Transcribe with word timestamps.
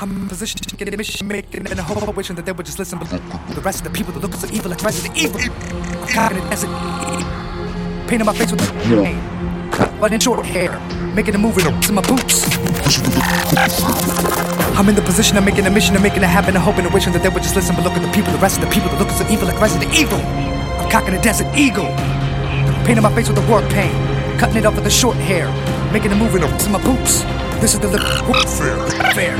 I'm 0.00 0.10
in 0.10 0.22
the 0.22 0.28
position 0.28 0.58
to 0.58 0.76
get 0.76 0.92
a 0.92 0.96
mission 0.96 1.28
making 1.28 1.66
and 1.70 1.78
a 1.78 1.82
hope 1.82 2.16
wishing 2.16 2.34
that 2.34 2.44
they 2.44 2.52
would 2.52 2.66
just 2.66 2.80
listen. 2.80 2.98
But 2.98 3.10
the 3.10 3.60
rest 3.60 3.86
of 3.86 3.92
the 3.92 3.96
people 3.96 4.12
that 4.12 4.20
look 4.20 4.34
so 4.34 4.48
evil 4.52 4.70
like 4.70 4.82
Resident 4.82 5.16
Evil. 5.16 5.40
I'm 5.40 6.08
cocking 6.08 6.38
it 6.38 6.44
as 6.52 6.64
it 6.64 6.70
painting 8.08 8.26
my 8.26 8.34
face 8.34 8.50
with 8.50 8.60
the 8.60 8.72
pain. 9.04 9.20
But 10.00 10.12
in 10.12 10.18
short 10.18 10.44
hair, 10.44 10.80
making 11.14 11.36
a 11.36 11.38
move 11.38 11.58
in 11.58 11.94
my 11.94 12.02
boots. 12.02 12.44
I'm 14.76 14.88
in 14.88 14.96
the 14.96 15.02
position 15.02 15.36
of 15.36 15.44
making 15.44 15.64
a 15.66 15.70
mission 15.70 15.94
making 16.02 16.24
it 16.24 16.28
happen 16.28 16.56
and 16.56 16.64
hoping 16.64 16.84
and 16.84 16.92
wishing 16.92 17.12
that 17.12 17.22
they 17.22 17.28
would 17.28 17.44
just 17.44 17.54
listen. 17.54 17.76
But 17.76 17.84
look 17.84 17.94
at 17.94 18.02
the 18.02 18.10
people, 18.10 18.32
the 18.32 18.38
rest 18.38 18.58
of 18.58 18.64
the 18.66 18.74
people 18.74 18.90
that 18.90 18.98
look 18.98 19.10
so 19.10 19.26
evil 19.30 19.46
like 19.46 19.60
Resident 19.60 19.94
Evil. 19.94 20.18
I'm 20.18 20.90
cocking 20.90 21.14
a 21.14 21.22
desert 21.22 21.54
eagle. 21.56 21.86
Painting 22.84 23.02
my 23.02 23.14
face 23.14 23.28
with 23.28 23.36
the 23.36 23.46
war 23.48 23.62
paint. 23.70 23.94
Cutting 24.40 24.56
it 24.56 24.66
off 24.66 24.74
with 24.74 24.84
the 24.84 24.90
short 24.90 25.16
hair. 25.16 25.46
Making 25.92 26.10
a 26.10 26.16
move 26.16 26.34
in 26.34 26.42
my 26.72 26.82
boots. 26.82 27.22
This 27.60 27.74
is 27.74 27.80
the 27.80 27.88
fair. 27.88 28.76
fair. 29.14 29.36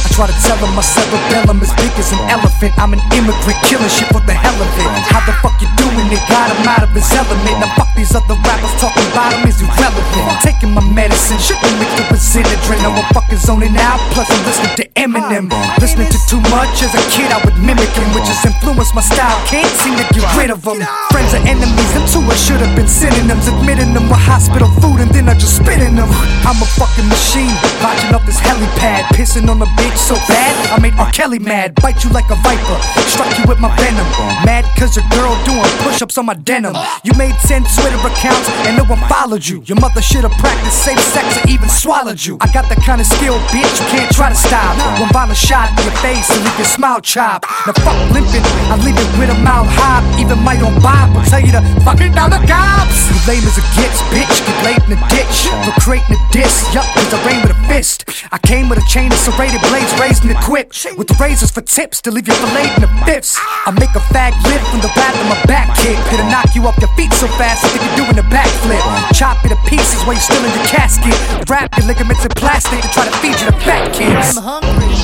I 0.00 0.08
try 0.14 0.26
to 0.26 0.36
tell 0.44 0.58
them 0.58 0.74
my 0.74 0.82
cerebellum 0.82 1.62
is 1.62 1.72
big 1.78 1.92
as 1.98 2.12
an 2.12 2.18
elephant. 2.28 2.72
I'm 2.78 2.92
an 2.92 3.00
immigrant 3.14 3.58
killing 3.64 3.88
shit 3.88 4.08
for 4.08 4.20
the 4.24 4.34
hell 4.34 4.56
of 4.56 4.68
it. 4.78 4.86
How 5.10 5.22
the 5.26 5.32
fuck 5.40 5.60
you 5.62 5.68
doing 5.76 6.08
it? 6.10 6.22
Got 6.28 6.50
him 6.50 6.66
out 6.66 6.82
of 6.82 6.90
his 6.90 7.10
element. 7.12 7.62
Fuck 7.76 7.89
these 8.00 8.16
other 8.16 8.32
rappers 8.48 8.72
talking 8.80 9.04
about 9.12 9.28
him 9.36 9.44
is 9.44 9.60
irrelevant. 9.60 10.24
I'm 10.24 10.40
taking 10.40 10.72
my 10.72 10.80
medicine, 10.80 11.36
be 11.36 11.68
mixed 11.76 12.00
with 12.00 12.10
Benadryl. 12.32 12.80
Now 12.80 12.96
I'm 12.96 13.04
fucking 13.12 13.38
zoning 13.38 13.76
out. 13.76 14.00
Plus 14.16 14.24
I'm 14.32 14.42
listening 14.48 14.74
to 14.80 14.84
Eminem. 14.96 15.52
Listening 15.76 16.08
to 16.08 16.18
too 16.24 16.40
much 16.48 16.80
as 16.80 16.92
a 16.96 17.02
kid, 17.12 17.28
I 17.28 17.38
would 17.44 17.56
mimic 17.60 17.92
him, 17.92 18.08
which 18.16 18.24
has 18.24 18.40
influenced 18.48 18.94
my 18.94 19.04
style. 19.04 19.36
Can't 19.46 19.68
seem 19.84 19.94
to 20.00 20.06
get 20.16 20.24
rid 20.36 20.50
of 20.50 20.64
them. 20.64 20.80
Friends 21.12 21.36
are 21.36 21.44
enemies, 21.44 21.90
them 21.92 22.08
two 22.08 22.24
I 22.24 22.36
should 22.40 22.64
have 22.64 22.74
been 22.74 22.88
synonyms. 22.88 23.46
Admitting 23.48 23.92
them 23.92 24.08
with 24.08 24.22
hospital 24.24 24.72
food 24.80 25.04
and 25.04 25.10
then 25.12 25.28
I 25.28 25.34
just 25.34 25.60
spitting 25.60 25.96
them. 25.96 26.08
I'm 26.48 26.56
a 26.56 26.68
fucking 26.80 27.08
machine, 27.08 27.52
launching 27.84 28.16
up 28.16 28.24
this 28.24 28.40
helipad, 28.40 29.12
pissing 29.12 29.52
on 29.52 29.60
the 29.60 29.68
bitch 29.76 29.96
so 30.00 30.16
bad 30.24 30.56
I 30.72 30.80
made 30.80 30.94
R. 30.96 31.10
Kelly 31.12 31.38
mad. 31.38 31.76
Bite 31.76 32.02
you 32.04 32.10
like 32.10 32.28
a 32.32 32.38
viper, 32.40 32.78
strike 33.12 33.36
you 33.36 33.44
with 33.44 33.60
my 33.60 33.68
venom. 33.76 34.08
Mad 34.48 34.64
cause 34.78 34.96
your 34.96 35.04
girl 35.12 35.36
doing 35.44 35.68
push 35.84 36.00
ups 36.00 36.16
on 36.16 36.26
my 36.26 36.34
denim. 36.34 36.74
You 37.04 37.12
made 37.14 37.34
10 37.44 37.64
Twitter 37.90 38.06
accounts 38.06 38.48
and 38.66 38.76
no 38.76 38.84
one 38.84 39.00
followed 39.08 39.46
you. 39.46 39.62
Your 39.66 39.78
mother 39.80 40.00
should 40.00 40.22
have 40.22 40.36
practiced 40.38 40.84
safe 40.84 41.00
sex 41.10 41.26
or 41.38 41.48
even 41.50 41.68
swallowed 41.68 42.22
you. 42.22 42.38
I 42.40 42.46
got 42.52 42.68
the 42.68 42.78
kind 42.78 43.00
of 43.00 43.06
skill, 43.06 43.38
bitch, 43.50 43.66
you 43.66 43.86
can't 43.90 44.10
try 44.14 44.28
to 44.28 44.34
stop. 44.34 44.78
One 45.00 45.10
violent 45.10 45.38
shot 45.38 45.70
in 45.74 45.90
your 45.90 45.96
face 45.98 46.30
and 46.30 46.44
leave 46.44 46.58
your 46.58 46.70
smile 46.70 47.00
chop. 47.00 47.42
Now 47.66 47.74
fuck 47.82 47.98
limping, 48.14 48.46
I 48.70 48.78
leave 48.86 48.94
it 48.94 49.10
with 49.18 49.30
a 49.30 49.38
mouth 49.42 49.66
hop. 49.74 50.06
Even 50.20 50.38
my 50.46 50.54
own 50.62 50.78
Bob 50.80 51.14
will 51.14 51.26
tell 51.26 51.42
you 51.42 51.52
to 51.52 51.62
fuck 51.82 52.00
it 52.00 52.14
down 52.14 52.30
the 52.30 52.38
cops. 52.46 53.10
You 53.10 53.18
lame 53.26 53.42
as 53.42 53.58
it 53.58 53.66
gets, 53.74 53.98
bitch, 54.14 54.38
get 54.46 54.58
laid 54.62 54.82
in 54.86 54.94
the 54.94 55.00
ditch. 55.10 55.50
For 55.66 55.74
creating 55.82 56.14
a 56.14 56.20
diss, 56.30 56.62
yup, 56.70 56.86
cause 56.94 57.10
I 57.10 57.18
rain 57.26 57.42
with 57.42 57.58
a 57.58 57.60
fist. 57.66 58.06
I 58.30 58.38
came 58.38 58.70
with 58.70 58.78
a 58.78 58.86
chain 58.86 59.10
of 59.10 59.18
serrated 59.18 59.60
blades 59.66 59.90
raised 59.98 60.22
and 60.22 60.30
equipped. 60.30 60.78
With 60.96 61.10
razors 61.18 61.50
for 61.50 61.62
tips 61.62 62.00
to 62.06 62.10
leave 62.10 62.28
you 62.28 62.34
filleted 62.38 62.70
in 62.78 62.82
the 62.86 62.92
fifths. 63.02 63.34
I 63.66 63.74
make 63.74 63.90
a 63.98 64.02
fag 64.14 64.30
lift 64.46 64.66
from 64.70 64.80
the 64.80 64.92
back 64.94 65.14
of 65.18 65.26
my 65.26 65.40
back 65.50 65.59
kick. 65.90 66.12
It'll 66.12 66.30
knock 66.30 66.54
you 66.54 66.62
off 66.66 66.78
your 66.78 66.92
feet 66.94 67.12
so 67.12 67.26
fast, 67.34 67.64
I 67.64 67.68
think 67.68 67.82
you're 67.86 68.06
doing 68.06 68.18
a 68.18 68.26
backflip. 68.30 68.82
Chop 69.14 69.44
it 69.44 69.50
to 69.50 69.58
pieces 69.66 70.00
while 70.06 70.14
you're 70.14 70.22
still 70.22 70.44
in 70.44 70.52
your 70.54 70.66
casket. 70.66 71.14
Wrap 71.48 71.76
your 71.76 71.86
ligaments 71.86 72.24
in 72.24 72.30
plastic 72.30 72.82
and 72.82 72.92
try 72.92 73.04
to 73.04 73.16
feed 73.18 73.38
you 73.40 73.46
the 73.50 73.58
fat 73.66 73.92
kids. 73.92 74.36
I'm 74.38 74.62
hungry. 74.62 74.99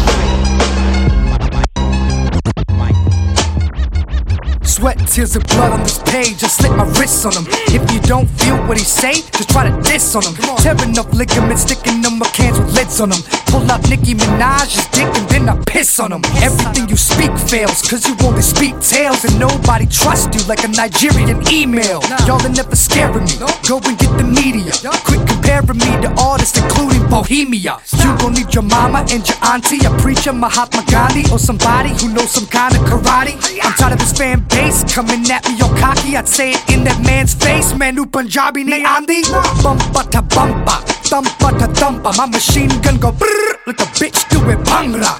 Sweat, 4.76 4.98
tears, 5.08 5.34
and 5.34 5.46
blood 5.48 5.72
on 5.72 5.80
this 5.84 5.96
page. 6.04 6.44
I 6.44 6.48
slit 6.52 6.76
my 6.76 6.84
wrists 7.00 7.24
on 7.24 7.32
him. 7.32 7.48
If 7.72 7.90
you 7.90 7.98
don't 8.00 8.28
feel 8.36 8.60
what 8.68 8.76
he 8.76 8.84
say, 8.84 9.24
just 9.32 9.48
try 9.48 9.64
to 9.64 9.72
diss 9.80 10.14
on 10.14 10.20
him. 10.22 10.34
Tearing 10.60 10.98
up 10.98 11.10
ligaments, 11.14 11.62
sticking 11.62 12.02
them 12.02 12.18
with 12.18 12.30
cans 12.34 12.58
with 12.58 12.76
lids 12.76 13.00
on 13.00 13.08
them. 13.08 13.22
Pull 13.48 13.64
up 13.72 13.80
Nicki 13.88 14.12
Minaj's 14.12 14.84
dick 14.92 15.08
and 15.16 15.26
then 15.32 15.48
I 15.48 15.56
piss 15.64 15.98
on 15.98 16.12
him. 16.12 16.20
Everything 16.44 16.90
you 16.90 16.96
speak 16.98 17.32
fails, 17.48 17.88
cause 17.88 18.04
you 18.04 18.14
only 18.20 18.42
speak 18.42 18.78
tales 18.84 19.24
and 19.24 19.40
nobody 19.40 19.86
trusts 19.86 20.28
you 20.36 20.44
like 20.44 20.62
a 20.62 20.68
Nigerian 20.68 21.40
email. 21.48 22.04
Y'all 22.28 22.44
are 22.44 22.52
never 22.52 22.76
scaring 22.76 23.24
me. 23.24 23.32
Go 23.64 23.80
and 23.80 23.96
get 23.96 24.12
the 24.20 24.28
media. 24.28 24.76
Quit 25.08 25.15
comparing 25.56 25.78
me 25.78 26.02
to 26.02 26.10
artists, 26.20 26.58
including 26.58 27.06
Bohemia. 27.08 27.78
You 27.98 28.16
gon' 28.18 28.34
need 28.34 28.52
your 28.54 28.62
mama 28.62 29.04
and 29.10 29.26
your 29.26 29.38
auntie, 29.42 29.84
a 29.86 29.90
preacher, 29.98 30.32
Mahatma 30.32 30.84
Gandhi, 30.90 31.30
or 31.32 31.38
somebody 31.38 31.90
who 31.90 32.12
knows 32.12 32.30
some 32.30 32.46
kind 32.46 32.74
of 32.74 32.82
karate. 32.82 33.34
I'm 33.62 33.72
tired 33.74 33.92
of 33.92 33.98
this 33.98 34.12
fan 34.12 34.44
base 34.48 34.84
coming 34.92 35.30
at 35.30 35.46
me 35.48 35.60
all 35.62 35.74
cocky. 35.76 36.16
I'd 36.16 36.28
say 36.28 36.52
it 36.52 36.70
in 36.70 36.84
that 36.84 37.00
man's 37.02 37.34
face. 37.34 37.70
man, 37.74 37.94
Manu 37.94 38.06
Punjabi 38.06 38.64
ne 38.64 38.82
andi. 38.84 39.22
Bumpa 39.62 40.10
ta 40.10 40.22
bumpa, 40.22 40.82
thumpa 41.08 41.58
ta 41.58 41.66
thumpa. 41.66 42.16
My 42.16 42.26
machine 42.26 42.70
gun 42.82 42.98
go 42.98 43.12
brrr 43.12 43.66
like 43.66 43.80
a 43.80 43.88
bitch 43.98 44.28
do 44.28 44.38
it 44.50 44.58
bhangra. 44.58 45.12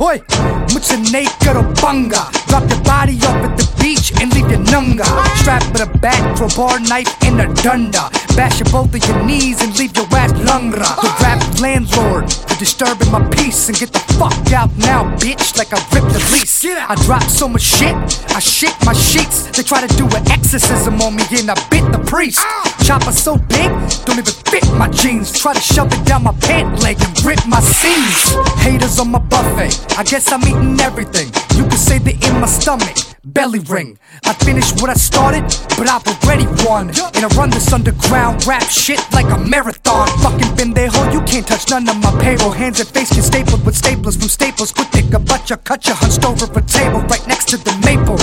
Oi, 0.00 0.18
muchne 0.76 1.24
karo 1.40 1.62
bunga. 1.80 2.28
Drop 2.48 2.68
your 2.68 2.80
body 2.84 3.16
off 3.24 3.40
at 3.44 3.56
the 3.56 3.66
beach 3.80 4.12
and 4.20 4.32
leave 4.34 4.50
your 4.50 4.60
nunga. 4.72 5.06
Strap 5.40 5.64
with 5.72 5.88
a 5.88 5.98
bat, 5.98 6.36
crowbar, 6.36 6.78
knife, 6.80 7.08
and 7.24 7.40
a 7.40 7.46
dunda. 7.62 8.10
Bash 8.36 8.60
your 8.60 8.68
both 8.70 8.94
of 8.94 9.08
your 9.08 9.24
knees 9.24 9.62
and 9.62 9.76
leave 9.78 9.96
your 9.96 10.06
ass 10.12 10.32
lungra. 10.32 10.88
The 11.00 11.10
rap 11.22 11.40
landlord 11.60 12.32
for 12.32 12.58
disturbing 12.58 13.10
my 13.10 13.24
peace 13.30 13.68
and 13.68 13.78
get 13.78 13.92
the 13.92 14.00
fuck 14.18 14.36
out 14.52 14.70
now, 14.76 15.04
bitch, 15.16 15.56
like 15.56 15.72
I 15.72 15.80
ripped 15.94 16.12
the 16.12 16.20
lease. 16.32 16.64
I 16.66 16.94
dropped 17.06 17.30
so 17.30 17.48
much 17.48 17.62
shit, 17.62 17.96
I 18.36 18.40
shit 18.40 18.74
my 18.84 18.92
sheets. 18.92 19.50
They 19.56 19.62
try 19.62 19.86
to 19.86 19.96
do 19.96 20.04
an 20.14 20.30
exorcism 20.30 21.00
on 21.00 21.16
me 21.16 21.24
and 21.32 21.50
I 21.50 21.54
bit 21.70 21.90
the 21.92 22.02
priest. 22.04 22.40
Chopper 22.86 23.10
so 23.10 23.36
big, 23.36 23.68
don't 24.04 24.16
even 24.16 24.32
fit 24.46 24.62
my 24.74 24.88
jeans 24.88 25.32
Try 25.32 25.54
to 25.54 25.60
shove 25.60 25.92
it 25.92 26.06
down 26.06 26.22
my 26.22 26.32
pant 26.40 26.80
leg 26.82 26.96
and 27.00 27.24
rip 27.24 27.44
my 27.48 27.58
seams 27.58 28.36
Haters 28.62 29.00
on 29.00 29.10
my 29.10 29.18
buffet, 29.18 29.98
I 29.98 30.04
guess 30.04 30.30
I'm 30.30 30.42
eating 30.42 30.78
everything 30.80 31.26
You 31.56 31.64
can 31.64 31.78
say 31.78 31.98
they 31.98 32.12
in 32.12 32.40
my 32.40 32.46
stomach 32.46 32.96
Belly 33.26 33.58
ring. 33.58 33.98
I 34.24 34.34
finished 34.34 34.80
what 34.80 34.88
I 34.88 34.94
started, 34.94 35.42
but 35.76 35.88
I've 35.90 36.06
already 36.06 36.46
won. 36.64 36.90
And 36.90 37.24
I 37.24 37.28
run 37.36 37.50
this 37.50 37.72
underground 37.72 38.46
rap 38.46 38.62
shit 38.62 39.00
like 39.12 39.26
a 39.26 39.36
marathon. 39.36 40.06
Fucking 40.22 40.54
pendejo, 40.54 41.12
you 41.12 41.20
can't 41.22 41.44
touch 41.44 41.68
none 41.68 41.88
of 41.88 41.96
my 41.96 42.16
payroll. 42.22 42.52
Hands 42.52 42.78
and 42.78 42.88
face 42.88 43.12
get 43.12 43.24
stapled 43.24 43.66
with 43.66 43.74
staplers 43.74 44.16
from 44.16 44.28
staples. 44.28 44.70
Quick 44.70 44.92
pick 44.92 45.12
a 45.12 45.20
you 45.48 45.56
cut 45.56 45.86
you 45.88 45.94
hunched 45.94 46.24
over 46.24 46.46
a 46.46 46.62
table 46.62 47.00
right 47.10 47.26
next 47.26 47.48
to 47.48 47.56
the 47.56 47.74
maple. 47.84 48.16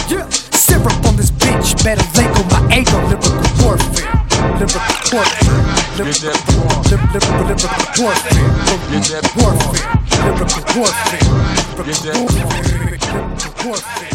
Syrup 0.55 1.05
on 1.05 1.17
this 1.17 1.31
bitch, 1.31 1.83
better 1.83 2.07
Lego 2.17 2.41
my 2.45 2.79
ego. 2.79 2.97
Lyrical 3.07 3.65
warfare. 3.65 4.22
Warfare. 4.43 4.83
torture. 5.93 6.33
Lyrical 7.43 7.73
warfare. 7.97 8.43
Lyrical 8.89 9.23
warfare. 9.37 9.87
Lyrical 10.23 10.63
warfare. 10.75 11.25
Lyrical 12.83 13.65
warfare. 13.65 14.12